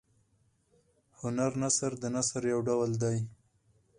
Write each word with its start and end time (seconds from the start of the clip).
هنر 1.19 1.51
نثر 1.63 1.91
د 1.99 2.03
نثر 2.15 2.41
یو 2.53 2.59
ډول 2.67 2.89
دﺉ. 3.01 3.19